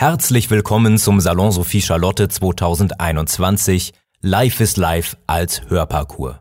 Herzlich 0.00 0.48
willkommen 0.48 0.96
zum 0.96 1.18
Salon 1.18 1.50
Sophie 1.50 1.82
Charlotte 1.82 2.28
2021 2.28 3.92
Life 4.20 4.62
is 4.62 4.76
Life 4.76 5.16
als 5.26 5.68
Hörparcours. 5.68 6.36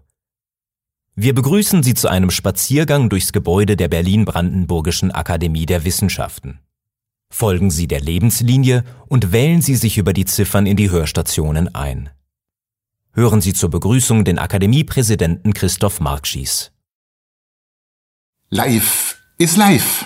Wir 1.16 1.34
begrüßen 1.34 1.81
Sie 1.81 1.95
zu 1.95 2.08
einem 2.08 2.30
Spaziergang 2.30 3.09
durchs 3.09 3.34
Gebäude 3.34 3.76
der 3.76 3.88
Berlin-Brandenburgischen 3.88 5.12
Akademie 5.12 5.66
der 5.66 5.86
Wissenschaften. 5.86 6.59
Folgen 7.31 7.72
Sie 7.72 7.88
der 7.88 8.00
Lebenslinie 8.00 8.84
und 9.08 9.31
wählen 9.31 9.64
Sie 9.64 9.76
sich 9.76 9.98
über 9.98 10.14
die 10.14 10.26
Ziffern 10.26 10.67
in 10.67 10.78
die 10.78 10.92
Hörstationen 10.92 11.73
ein. 11.73 12.12
Hören 13.14 13.42
Sie 13.42 13.53
zur 13.53 13.72
Begrüßung 13.72 14.23
den 14.23 14.38
Akademiepräsidenten 14.38 15.55
Christoph 15.55 16.00
Markschies. 16.00 16.72
Life 18.52 19.16
is 19.39 19.58
Life. 19.58 20.05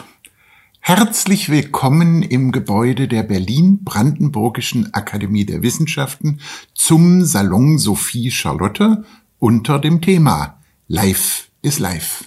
Herzlich 0.84 1.50
willkommen 1.50 2.24
im 2.24 2.52
Gebäude 2.52 3.08
der 3.08 3.22
Berlin-Brandenburgischen 3.22 4.96
Akademie 4.96 5.46
der 5.46 5.62
Wissenschaften 5.62 6.42
zum 6.74 7.24
Salon 7.24 7.78
Sophie 7.78 8.32
Charlotte 8.32 9.06
unter 9.38 9.78
dem 9.78 10.02
Thema 10.02 10.60
Life 10.88 11.50
is 11.62 11.78
Life. 11.78 12.26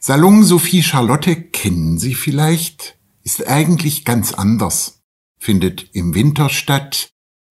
Salon 0.00 0.42
Sophie 0.42 0.82
Charlotte 0.82 1.36
kennen 1.36 1.96
Sie 1.98 2.16
vielleicht, 2.16 2.98
ist 3.22 3.46
eigentlich 3.46 4.04
ganz 4.04 4.34
anders, 4.34 5.00
findet 5.38 5.90
im 5.92 6.16
Winter 6.16 6.48
statt, 6.48 7.08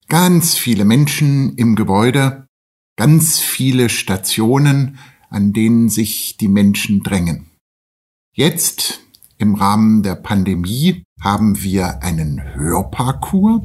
ganz 0.10 0.58
viele 0.58 0.84
Menschen 0.84 1.56
im 1.56 1.78
Gebäude, 1.78 2.46
ganz 2.98 3.40
viele 3.40 3.88
Stationen, 3.88 5.00
an 5.30 5.54
denen 5.54 5.88
sich 5.88 6.36
die 6.36 6.50
Menschen 6.50 7.04
drängen. 7.04 7.52
Jetzt 8.34 9.07
im 9.38 9.56
Rahmen 9.56 10.04
der 10.04 10.16
Pandemie 10.16 11.04
haben 11.22 11.62
wir 11.62 12.04
einen 12.04 12.42
Hörparcours, 12.56 13.62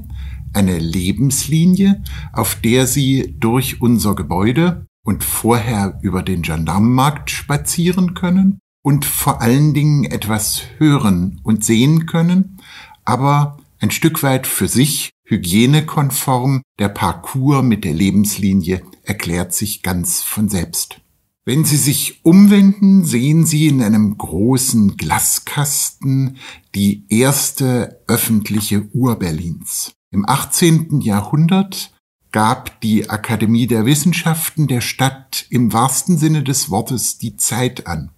eine 0.52 0.78
Lebenslinie, 0.78 2.02
auf 2.32 2.56
der 2.56 2.86
Sie 2.86 3.34
durch 3.38 3.80
unser 3.80 4.14
Gebäude 4.14 4.86
und 5.04 5.24
vorher 5.24 5.98
über 6.02 6.22
den 6.22 6.42
Gendarmenmarkt 6.42 7.30
spazieren 7.30 8.14
können 8.14 8.58
und 8.82 9.04
vor 9.04 9.40
allen 9.40 9.74
Dingen 9.74 10.04
etwas 10.04 10.62
hören 10.78 11.40
und 11.42 11.64
sehen 11.64 12.06
können, 12.06 12.58
aber 13.04 13.58
ein 13.80 13.90
Stück 13.90 14.22
weit 14.22 14.46
für 14.46 14.68
sich 14.68 15.10
hygienekonform. 15.24 16.62
Der 16.78 16.88
Parcours 16.88 17.64
mit 17.64 17.84
der 17.84 17.94
Lebenslinie 17.94 18.82
erklärt 19.04 19.54
sich 19.54 19.82
ganz 19.82 20.22
von 20.22 20.48
selbst. 20.48 21.01
Wenn 21.44 21.64
Sie 21.64 21.76
sich 21.76 22.24
umwenden, 22.24 23.04
sehen 23.04 23.44
Sie 23.44 23.66
in 23.66 23.82
einem 23.82 24.16
großen 24.16 24.96
Glaskasten 24.96 26.36
die 26.76 27.04
erste 27.08 28.00
öffentliche 28.06 28.88
Uhr 28.92 29.16
Berlins. 29.16 29.90
Im 30.12 30.28
18. 30.28 31.00
Jahrhundert 31.00 31.92
gab 32.30 32.80
die 32.80 33.10
Akademie 33.10 33.66
der 33.66 33.86
Wissenschaften 33.86 34.68
der 34.68 34.80
Stadt 34.80 35.46
im 35.50 35.72
wahrsten 35.72 36.16
Sinne 36.16 36.44
des 36.44 36.70
Wortes 36.70 37.18
die 37.18 37.36
Zeit 37.36 37.88
an. 37.88 38.10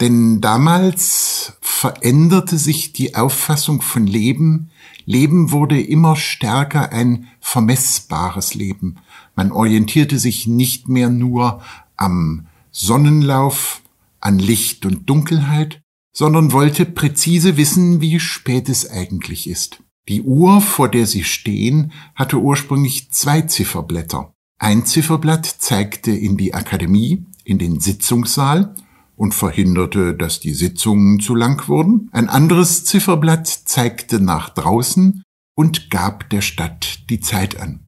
Denn 0.00 0.40
damals 0.40 1.54
veränderte 1.60 2.58
sich 2.58 2.92
die 2.92 3.16
Auffassung 3.16 3.82
von 3.82 4.06
Leben. 4.06 4.70
Leben 5.04 5.50
wurde 5.50 5.80
immer 5.80 6.14
stärker 6.14 6.92
ein 6.92 7.26
vermessbares 7.40 8.54
Leben. 8.54 8.98
Man 9.34 9.50
orientierte 9.50 10.20
sich 10.20 10.46
nicht 10.46 10.88
mehr 10.88 11.10
nur 11.10 11.60
am 11.96 12.46
Sonnenlauf, 12.80 13.82
an 14.20 14.38
Licht 14.38 14.86
und 14.86 15.10
Dunkelheit, 15.10 15.82
sondern 16.16 16.52
wollte 16.52 16.86
präzise 16.86 17.56
wissen, 17.56 18.00
wie 18.00 18.20
spät 18.20 18.68
es 18.68 18.88
eigentlich 18.88 19.48
ist. 19.48 19.82
Die 20.08 20.22
Uhr, 20.22 20.60
vor 20.60 20.88
der 20.88 21.06
sie 21.06 21.24
stehen, 21.24 21.92
hatte 22.14 22.38
ursprünglich 22.38 23.10
zwei 23.10 23.42
Zifferblätter. 23.42 24.32
Ein 24.60 24.86
Zifferblatt 24.86 25.44
zeigte 25.44 26.12
in 26.12 26.36
die 26.36 26.54
Akademie, 26.54 27.26
in 27.44 27.58
den 27.58 27.80
Sitzungssaal 27.80 28.76
und 29.16 29.34
verhinderte, 29.34 30.14
dass 30.14 30.38
die 30.38 30.54
Sitzungen 30.54 31.18
zu 31.18 31.34
lang 31.34 31.66
wurden. 31.66 32.08
Ein 32.12 32.28
anderes 32.28 32.84
Zifferblatt 32.84 33.48
zeigte 33.48 34.20
nach 34.20 34.50
draußen 34.50 35.24
und 35.56 35.90
gab 35.90 36.30
der 36.30 36.42
Stadt 36.42 37.10
die 37.10 37.18
Zeit 37.18 37.60
an. 37.60 37.87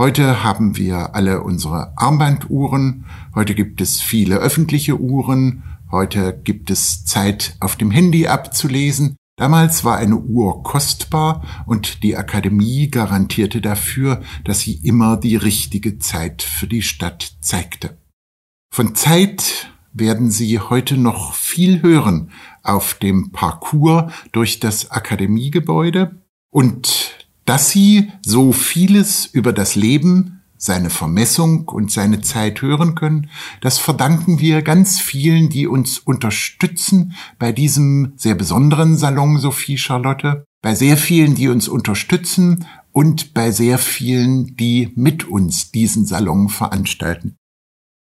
Heute 0.00 0.42
haben 0.42 0.78
wir 0.78 1.14
alle 1.14 1.42
unsere 1.42 1.92
Armbanduhren, 1.98 3.04
heute 3.34 3.54
gibt 3.54 3.82
es 3.82 4.00
viele 4.00 4.36
öffentliche 4.36 4.98
Uhren, 4.98 5.62
heute 5.90 6.40
gibt 6.42 6.70
es 6.70 7.04
Zeit 7.04 7.54
auf 7.60 7.76
dem 7.76 7.90
Handy 7.90 8.26
abzulesen. 8.26 9.16
Damals 9.36 9.84
war 9.84 9.98
eine 9.98 10.16
Uhr 10.16 10.62
kostbar 10.62 11.44
und 11.66 12.02
die 12.02 12.16
Akademie 12.16 12.88
garantierte 12.88 13.60
dafür, 13.60 14.22
dass 14.42 14.60
sie 14.60 14.72
immer 14.72 15.18
die 15.18 15.36
richtige 15.36 15.98
Zeit 15.98 16.40
für 16.40 16.66
die 16.66 16.80
Stadt 16.80 17.36
zeigte. 17.42 17.98
Von 18.72 18.94
Zeit 18.94 19.70
werden 19.92 20.30
Sie 20.30 20.60
heute 20.60 20.96
noch 20.96 21.34
viel 21.34 21.82
hören 21.82 22.30
auf 22.62 22.94
dem 22.94 23.32
Parcours 23.32 24.10
durch 24.32 24.60
das 24.60 24.90
Akademiegebäude 24.90 26.22
und 26.50 27.19
dass 27.44 27.70
sie 27.70 28.12
so 28.24 28.52
vieles 28.52 29.26
über 29.26 29.52
das 29.52 29.74
Leben, 29.74 30.40
seine 30.56 30.90
Vermessung 30.90 31.66
und 31.68 31.90
seine 31.90 32.20
Zeit 32.20 32.60
hören 32.60 32.94
können, 32.94 33.30
das 33.62 33.78
verdanken 33.78 34.40
wir 34.40 34.60
ganz 34.60 35.00
vielen, 35.00 35.48
die 35.48 35.66
uns 35.66 35.98
unterstützen 35.98 37.14
bei 37.38 37.50
diesem 37.50 38.12
sehr 38.16 38.34
besonderen 38.34 38.96
Salon 38.98 39.38
Sophie 39.38 39.78
Charlotte, 39.78 40.44
bei 40.62 40.74
sehr 40.74 40.98
vielen, 40.98 41.34
die 41.34 41.48
uns 41.48 41.66
unterstützen 41.66 42.66
und 42.92 43.32
bei 43.32 43.50
sehr 43.50 43.78
vielen, 43.78 44.54
die 44.56 44.92
mit 44.96 45.24
uns 45.24 45.70
diesen 45.72 46.04
Salon 46.04 46.50
veranstalten. 46.50 47.36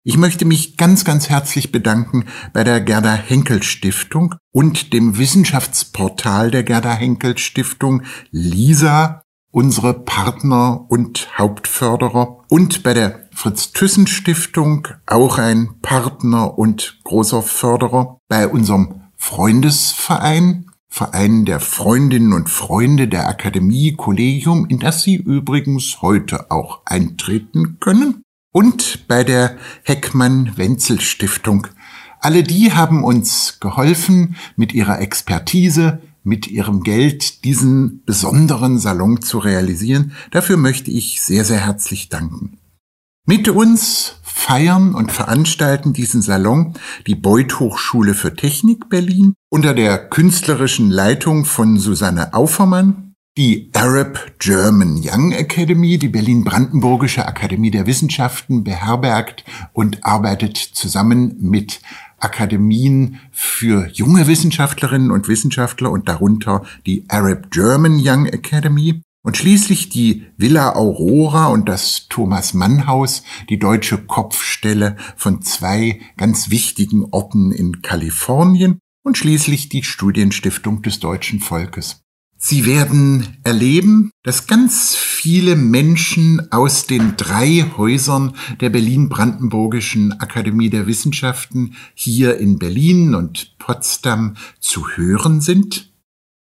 Ich 0.05 0.17
möchte 0.17 0.45
mich 0.45 0.77
ganz, 0.77 1.05
ganz 1.05 1.29
herzlich 1.29 1.71
bedanken 1.71 2.25
bei 2.53 2.65
der 2.65 2.81
Gerda 2.81 3.13
Henkel 3.13 3.63
Stiftung 3.63 4.35
und 4.51 4.93
dem 4.93 5.17
Wissenschaftsportal 5.17 6.51
der 6.51 6.65
Gerda 6.65 6.93
Henkel 6.93 7.39
Stiftung 7.39 8.03
LISA, 8.33 9.23
unsere 9.53 9.95
Partner 9.95 10.87
und 10.89 11.39
Hauptförderer 11.39 12.43
und 12.49 12.83
bei 12.83 12.95
der 12.95 13.29
Fritz 13.33 13.71
Thyssen 13.71 14.09
Stiftung 14.09 14.89
auch 15.07 15.39
ein 15.39 15.79
Partner 15.83 16.59
und 16.59 16.99
großer 17.05 17.43
Förderer, 17.43 18.19
bei 18.27 18.49
unserem 18.49 19.03
Freundesverein, 19.17 20.67
Verein 20.89 21.45
der 21.45 21.61
Freundinnen 21.61 22.33
und 22.33 22.51
Freunde 22.51 23.07
der 23.07 23.29
Akademie 23.29 23.93
Kollegium, 23.93 24.67
in 24.67 24.81
das 24.81 25.03
Sie 25.03 25.15
übrigens 25.15 26.03
heute 26.03 26.51
auch 26.51 26.83
eintreten 26.87 27.79
können 27.79 28.25
und 28.53 29.09
bei 29.09 29.25
der 29.25 29.57
Heckmann-Wenzel-Stiftung. 29.85 31.67
Alle 32.21 32.45
die 32.45 32.73
haben 32.73 33.03
uns 33.03 33.59
geholfen, 33.59 34.37
mit 34.55 34.73
ihrer 34.73 35.01
Expertise, 35.01 36.01
mit 36.23 36.47
ihrem 36.47 36.83
Geld 36.83 37.45
diesen 37.45 38.05
besonderen 38.05 38.79
Salon 38.79 39.21
zu 39.23 39.39
realisieren. 39.39 40.13
Dafür 40.31 40.57
möchte 40.57 40.91
ich 40.91 41.21
sehr, 41.21 41.45
sehr 41.45 41.67
herzlich 41.67 42.11
danken. 42.11 42.59
Mit 43.27 43.49
uns 43.49 44.17
feiern 44.23 44.95
und 44.95 45.13
veranstalten 45.13 45.93
diesen 45.93 46.23
Salon 46.23 46.75
die 47.07 47.15
Beuth 47.15 47.61
Hochschule 47.61 48.15
für 48.15 48.35
Technik 48.35 48.89
Berlin 48.89 49.35
unter 49.49 49.75
der 49.75 49.99
künstlerischen 50.09 50.91
Leitung 50.91 51.45
von 51.45 51.79
Susanne 51.79 52.35
Aufermann, 52.35 53.12
die 53.39 53.71
Arab 53.73 54.39
German 54.39 55.01
Young 55.03 55.33
Academy, 55.33 55.99
die 55.99 56.09
Berlin-Brandenburgische 56.09 57.27
Akademie 57.27 57.71
der 57.71 57.87
Wissenschaften, 57.87 58.63
beherbergt 58.63 59.45
und 59.73 60.05
arbeitet 60.05 60.59
zusammen 60.59 61.37
mit 61.41 61.81
Akademien 62.19 63.21
für 63.31 63.89
junge 63.89 64.27
Wissenschaftlerinnen 64.27 65.11
und 65.11 65.29
Wissenschaftler 65.29 65.91
und 65.91 66.09
darunter 66.09 66.63
die 66.85 67.07
Arab 67.09 67.51
German 67.51 67.99
Young 68.05 68.27
Academy 68.27 69.01
und 69.23 69.39
schließlich 69.39 69.89
die 69.89 70.27
Villa 70.37 70.75
Aurora 70.75 71.47
und 71.47 71.71
das 71.71 72.09
Thomas 72.11 72.53
Mann 72.53 72.87
Haus, 72.87 73.23
die 73.49 73.59
deutsche 73.59 73.97
Kopfstelle 73.97 74.97
von 75.17 75.41
zwei 75.41 76.01
ganz 76.19 76.51
wichtigen 76.51 77.07
Orten 77.11 77.51
in 77.51 77.81
Kalifornien 77.81 78.79
und 79.03 79.17
schließlich 79.17 79.71
die 79.71 79.85
Studienstiftung 79.85 80.83
des 80.83 81.01
deutschen 81.01 81.41
Volkes. 81.41 82.03
Sie 82.45 82.67
werden 82.67 83.39
erleben, 83.45 84.11
dass 84.25 84.49
ganz 84.49 84.97
viele 84.97 85.55
Menschen 85.55 86.51
aus 86.51 86.89
den 86.89 87.17
drei 87.17 87.71
Häusern 87.77 88.35
der 88.61 88.69
Berlin-Brandenburgischen 88.69 90.19
Akademie 90.19 90.69
der 90.69 90.89
Wissenschaften 90.89 91.77
hier 91.95 92.39
in 92.39 92.59
Berlin 92.59 93.15
und 93.15 93.57
Potsdam 93.59 94.35
zu 94.59 94.89
hören 94.89 95.41
sind. 95.41 95.93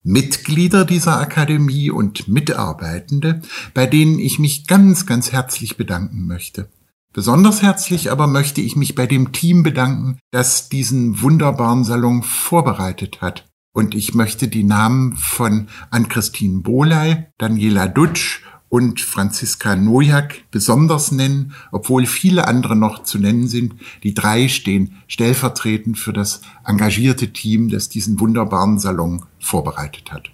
Mitglieder 0.04 0.84
dieser 0.84 1.22
Akademie 1.22 1.90
und 1.90 2.28
Mitarbeitende, 2.28 3.42
bei 3.74 3.88
denen 3.88 4.19
ich 4.19 4.40
mich 4.40 4.68
ganz, 4.68 5.06
ganz 5.06 5.31
herzlich 5.31 5.78
bedanken 5.78 6.28
möchte. 6.28 6.69
Besonders 7.13 7.62
herzlich 7.62 8.12
aber 8.12 8.28
möchte 8.28 8.60
ich 8.60 8.75
mich 8.75 8.94
bei 8.94 9.07
dem 9.07 9.31
Team 9.31 9.63
bedanken, 9.63 10.19
das 10.31 10.68
diesen 10.68 11.22
wunderbaren 11.22 11.86
Salon 11.86 12.24
vorbereitet 12.24 13.22
hat. 13.22 13.45
Und 13.78 13.94
ich 13.94 14.16
möchte 14.16 14.48
die 14.48 14.64
Namen 14.64 15.16
von 15.18 15.68
Ann-Christine 15.92 16.62
Bohley, 16.62 17.28
Daniela 17.38 17.88
Dutsch 17.88 18.42
und 18.70 19.00
Franziska 19.00 19.76
Nojak 19.76 20.50
besonders 20.50 21.12
nennen, 21.12 21.54
obwohl 21.72 22.08
viele 22.08 22.48
andere 22.48 22.76
noch 22.76 23.04
zu 23.04 23.20
nennen 23.20 23.48
sind. 23.48 23.76
Die 24.02 24.16
drei 24.16 24.48
stehen 24.48 24.96
stellvertretend 25.06 26.00
für 26.00 26.12
das 26.12 26.42
engagierte 26.66 27.32
Team, 27.34 27.70
das 27.70 27.88
diesen 27.88 28.20
wunderbaren 28.20 28.80
Salon 28.80 29.26
vorbereitet 29.38 30.12
hat. 30.12 30.32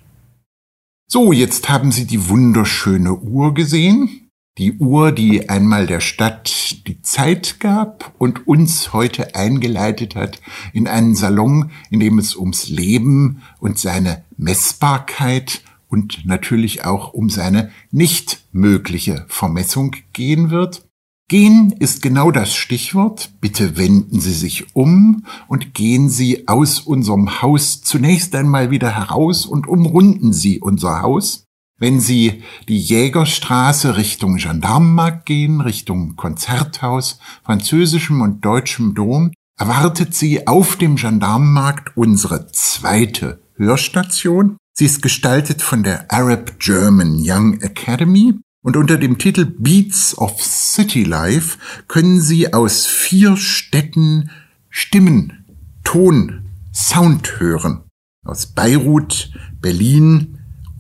So, 1.10 1.34
jetzt 1.34 1.68
haben 1.68 1.92
Sie 1.92 2.08
die 2.08 2.30
wunderschöne 2.30 3.14
Uhr 3.14 3.54
gesehen. 3.54 4.23
Die 4.60 4.74
Uhr, 4.74 5.12
die 5.12 5.50
einmal 5.50 5.88
der 5.88 6.00
Stadt 6.00 6.86
die 6.86 7.02
Zeit 7.02 7.60
gab 7.60 8.14
und 8.20 8.48
uns 8.48 8.94
heute 8.94 9.34
eingeleitet 9.34 10.16
hat 10.16 10.42
in 10.74 10.88
einen 10.88 11.16
Salon, 11.16 11.72
in 11.90 12.00
dem 12.00 12.20
es 12.20 12.36
ums 12.36 12.70
Leben 12.70 13.42
und 13.60 13.80
seine 13.80 14.24
Messbarkeit 14.38 15.64
und 15.88 16.26
natürlich 16.26 16.86
auch 16.86 17.14
um 17.14 17.32
seine 17.32 17.72
nicht 17.90 18.46
mögliche 18.52 19.26
Vermessung 19.28 19.96
gehen 20.14 20.52
wird. 20.52 20.88
Gehen 21.30 21.74
ist 21.80 22.04
genau 22.04 22.30
das 22.30 22.54
Stichwort. 22.54 23.32
Bitte 23.42 23.76
wenden 23.76 24.20
Sie 24.20 24.34
sich 24.34 24.76
um 24.76 25.26
und 25.48 25.74
gehen 25.74 26.10
Sie 26.10 26.48
aus 26.48 26.80
unserem 26.80 27.42
Haus 27.42 27.82
zunächst 27.82 28.36
einmal 28.36 28.70
wieder 28.70 28.96
heraus 28.96 29.48
und 29.48 29.68
umrunden 29.68 30.32
Sie 30.32 30.60
unser 30.60 31.02
Haus. 31.02 31.43
Wenn 31.84 32.00
Sie 32.00 32.44
die 32.70 32.80
Jägerstraße 32.80 33.98
Richtung 33.98 34.38
Gendarmenmarkt 34.38 35.26
gehen, 35.26 35.60
Richtung 35.60 36.16
Konzerthaus, 36.16 37.20
französischem 37.44 38.22
und 38.22 38.46
deutschem 38.46 38.96
Dom, 38.96 39.34
erwartet 39.60 40.16
Sie 40.16 40.48
auf 40.48 40.78
dem 40.78 40.96
Gendarmenmarkt 40.96 41.98
unsere 41.98 42.50
zweite 42.54 43.42
Hörstation. 43.58 44.56
Sie 44.72 44.86
ist 44.86 45.02
gestaltet 45.02 45.62
von 45.62 45.84
der 45.84 46.10
Arab 46.10 46.58
German 46.58 47.18
Young 47.20 47.60
Academy 47.60 48.36
und 48.64 48.78
unter 48.78 48.98
dem 48.98 49.18
Titel 49.18 49.44
Beats 49.44 50.18
of 50.18 50.42
City 50.42 51.04
Life 51.04 51.58
können 51.90 52.22
Sie 52.22 52.54
aus 52.54 52.86
vier 52.86 53.36
Städten 53.36 54.30
Stimmen, 54.70 55.44
Ton, 55.84 56.46
Sound 56.74 57.42
hören. 57.42 57.82
Aus 58.26 58.46
Beirut, 58.46 59.34
Berlin, 59.60 60.33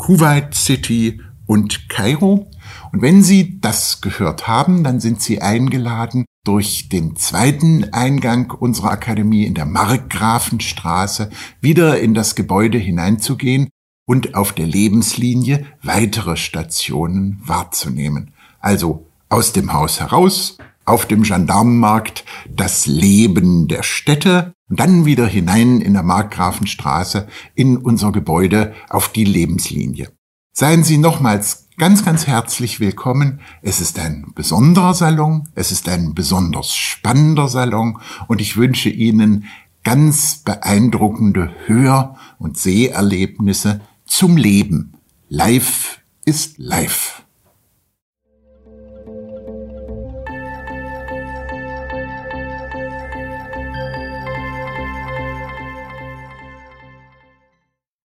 Kuwait 0.04 0.54
City 0.54 1.22
und 1.46 1.88
Kairo. 1.88 2.52
Und 2.92 3.02
wenn 3.02 3.24
Sie 3.24 3.62
das 3.62 4.02
gehört 4.02 4.50
haben, 4.50 4.84
dann 4.84 5.00
sind 5.00 5.22
Sie 5.22 5.42
eingeladen, 5.42 6.26
durch 6.44 6.90
den 6.90 7.16
zweiten 7.16 7.86
Eingang 7.94 8.52
unserer 8.52 8.92
Akademie 8.92 9.46
in 9.46 9.54
der 9.54 9.66
Markgrafenstraße 9.66 11.30
wieder 11.62 12.02
in 12.02 12.14
das 12.14 12.36
Gebäude 12.36 12.78
hineinzugehen 12.78 13.70
und 14.06 14.36
auf 14.36 14.52
der 14.52 14.68
Lebenslinie 14.68 15.66
weitere 15.82 16.36
Stationen 16.36 17.40
wahrzunehmen. 17.42 18.34
Also 18.60 19.08
aus 19.30 19.54
dem 19.54 19.72
Haus 19.72 20.02
heraus, 20.02 20.58
auf 20.84 21.06
dem 21.06 21.24
Gendarmenmarkt 21.24 22.26
das 22.50 22.88
Leben 22.88 23.70
der 23.70 23.84
Städte 23.84 24.52
und 24.74 24.80
dann 24.80 25.06
wieder 25.06 25.28
hinein 25.28 25.82
in 25.82 25.94
der 25.94 26.02
Markgrafenstraße 26.02 27.28
in 27.54 27.78
unser 27.78 28.12
Gebäude 28.12 28.74
auf 28.90 29.10
die 29.10 29.24
Lebenslinie. 29.24 30.12
Seien 30.52 30.84
Sie 30.84 30.98
nochmals 30.98 31.68
ganz, 31.78 32.04
ganz 32.04 32.26
herzlich 32.26 32.80
willkommen. 32.80 33.42
Es 33.62 33.80
ist 33.82 34.00
ein 34.00 34.32
besonderer 34.34 34.96
Salon, 34.96 35.48
es 35.54 35.72
ist 35.72 35.88
ein 35.90 36.16
besonders 36.16 36.74
spannender 36.74 37.50
Salon 37.50 38.00
und 38.28 38.42
ich 38.42 38.58
wünsche 38.58 38.90
Ihnen 38.90 39.46
ganz 39.84 40.38
beeindruckende 40.38 41.52
Hör- 41.68 42.18
und 42.40 42.58
Seherlebnisse 42.58 43.82
zum 44.08 44.38
Leben. 44.38 44.96
Live 45.30 46.00
ist 46.26 46.58
live. 46.58 47.23